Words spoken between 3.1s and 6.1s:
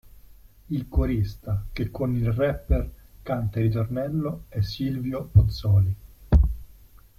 canta il ritornello è Silvio Pozzoli.